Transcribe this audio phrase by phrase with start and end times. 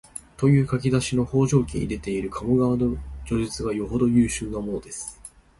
[0.35, 5.21] という書き出しの「方丈記」に出ている鴨川の叙述がよほど有数なものです